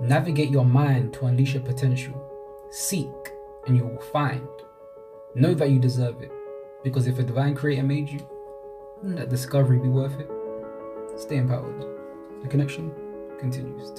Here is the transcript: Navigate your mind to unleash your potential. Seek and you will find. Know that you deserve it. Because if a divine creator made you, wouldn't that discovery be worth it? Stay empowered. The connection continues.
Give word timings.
Navigate 0.00 0.50
your 0.50 0.64
mind 0.64 1.12
to 1.14 1.26
unleash 1.26 1.54
your 1.54 1.62
potential. 1.62 2.14
Seek 2.70 3.08
and 3.66 3.76
you 3.76 3.84
will 3.84 4.00
find. 4.00 4.48
Know 5.34 5.54
that 5.54 5.70
you 5.70 5.78
deserve 5.78 6.22
it. 6.22 6.30
Because 6.84 7.06
if 7.06 7.18
a 7.18 7.22
divine 7.24 7.54
creator 7.54 7.82
made 7.82 8.08
you, 8.08 8.20
wouldn't 8.98 9.16
that 9.18 9.28
discovery 9.28 9.78
be 9.78 9.88
worth 9.88 10.18
it? 10.20 10.30
Stay 11.16 11.36
empowered. 11.36 11.84
The 12.42 12.48
connection 12.48 12.92
continues. 13.40 13.92